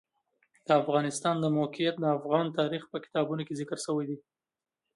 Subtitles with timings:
[0.65, 4.17] د افغانستان د موقعیت د افغان تاریخ په کتابونو کې ذکر شوی دي.